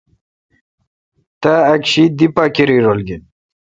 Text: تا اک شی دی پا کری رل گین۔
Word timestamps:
تا 1.41 1.53
اک 1.71 1.81
شی 1.91 2.03
دی 2.17 2.27
پا 2.35 2.43
کری 2.55 2.77
رل 2.85 2.99
گین۔ 3.07 3.23